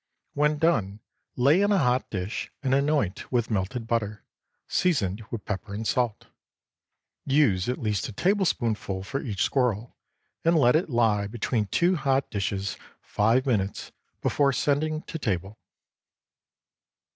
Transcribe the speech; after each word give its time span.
When 0.33 0.57
done, 0.57 0.99
lay 1.35 1.61
in 1.61 1.71
a 1.71 1.77
hot 1.77 2.09
dish 2.09 2.51
and 2.63 2.73
anoint 2.73 3.31
with 3.31 3.51
melted 3.51 3.85
butter, 3.85 4.23
seasoned 4.67 5.23
with 5.29 5.45
pepper 5.45 5.75
and 5.75 5.87
salt. 5.87 6.25
Use 7.23 7.69
at 7.69 7.77
least 7.77 8.09
a 8.09 8.11
tablespoonful 8.11 9.03
for 9.03 9.21
each 9.21 9.43
squirrel, 9.43 9.95
and 10.43 10.57
let 10.57 10.75
it 10.75 10.89
lie 10.89 11.27
between 11.27 11.67
two 11.67 11.97
hot 11.97 12.31
dishes 12.31 12.77
five 12.99 13.45
minutes 13.45 13.91
before 14.23 14.53
sending 14.53 15.03
to 15.03 15.19
table. 15.19 15.59